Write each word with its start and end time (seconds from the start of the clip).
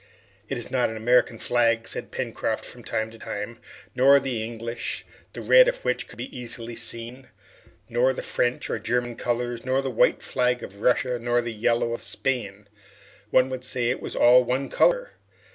"It 0.49 0.57
is 0.57 0.71
not 0.71 0.87
the 0.87 0.95
American 0.95 1.37
flag," 1.37 1.87
said 1.87 2.09
Pencroft 2.09 2.65
from 2.65 2.83
time 2.83 3.11
to 3.11 3.19
time, 3.19 3.59
"nor 3.93 4.19
the 4.19 4.43
English, 4.43 5.05
the 5.33 5.41
red 5.43 5.67
of 5.67 5.85
which 5.85 6.07
could 6.07 6.17
be 6.17 6.35
easily 6.35 6.75
seen, 6.75 7.27
nor 7.87 8.11
the 8.11 8.23
French 8.23 8.67
or 8.67 8.79
German 8.79 9.15
colors, 9.15 9.63
nor 9.63 9.79
the 9.83 9.91
white 9.91 10.23
flag 10.23 10.63
of 10.63 10.81
Russia, 10.81 11.19
nor 11.19 11.39
the 11.39 11.53
yellow 11.53 11.93
of 11.93 12.01
Spain. 12.01 12.67
One 13.29 13.51
would 13.51 13.63
say 13.63 13.91
it 13.91 14.01
was 14.01 14.15
all 14.15 14.43
one 14.43 14.69
color. 14.69 15.11